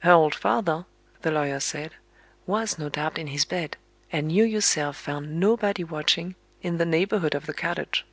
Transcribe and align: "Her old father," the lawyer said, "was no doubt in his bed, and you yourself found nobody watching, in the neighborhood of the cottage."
"Her 0.00 0.10
old 0.10 0.34
father," 0.34 0.84
the 1.22 1.30
lawyer 1.30 1.60
said, 1.60 1.92
"was 2.44 2.76
no 2.76 2.88
doubt 2.88 3.18
in 3.18 3.28
his 3.28 3.44
bed, 3.44 3.76
and 4.10 4.32
you 4.32 4.42
yourself 4.42 4.96
found 4.96 5.38
nobody 5.38 5.84
watching, 5.84 6.34
in 6.60 6.78
the 6.78 6.84
neighborhood 6.84 7.36
of 7.36 7.46
the 7.46 7.54
cottage." 7.54 8.04